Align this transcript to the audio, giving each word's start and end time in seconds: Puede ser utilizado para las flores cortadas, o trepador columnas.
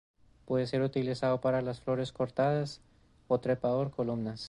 Puede 0.45 0.65
ser 0.65 0.81
utilizado 0.81 1.41
para 1.41 1.61
las 1.61 1.79
flores 1.79 2.11
cortadas, 2.11 2.81
o 3.27 3.39
trepador 3.39 3.91
columnas. 3.91 4.39